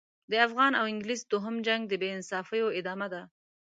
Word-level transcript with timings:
د 0.31 0.33
افغان 0.47 0.71
او 0.79 0.85
انګلیس 0.91 1.21
دوهم 1.31 1.55
جنګ 1.67 1.81
د 1.87 1.93
بې 2.01 2.09
انصافیو 2.15 2.75
ادامه 2.79 3.07
ده. 3.13 3.21